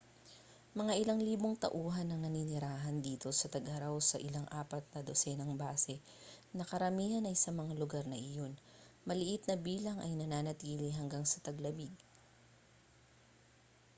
mga 0.79 0.93
ilang 1.01 1.21
libong 1.27 1.53
tauhan 1.65 2.07
ang 2.09 2.21
naninirahan 2.25 2.97
dito 3.07 3.29
sa 3.33 3.47
tag-araw 3.53 3.93
sa 4.03 4.17
ilang 4.27 4.47
apat 4.61 4.81
na 4.97 5.01
dosenang 5.09 5.53
base 5.61 5.95
na 6.57 6.63
karamihan 6.71 7.21
ay 7.29 7.37
sa 7.39 7.51
mga 7.59 7.73
lugar 7.81 8.05
na 8.09 8.17
iyon 8.29 8.53
maliit 9.07 9.41
na 9.45 9.53
bilang 9.67 9.97
ay 10.01 10.11
nananatili 10.17 10.89
hanggang 10.99 11.21
sa 11.27 11.37
taglamig 11.47 11.93